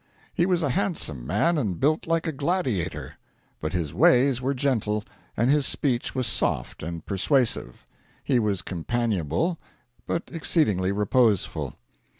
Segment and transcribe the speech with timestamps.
[0.33, 3.19] He was a handsome man and built like a gladiator.
[3.59, 5.03] But his ways were gentle,
[5.37, 7.85] and his speech was soft and persuasive.
[8.23, 9.59] He was companionable,
[10.07, 11.75] but exceedingly reposeful.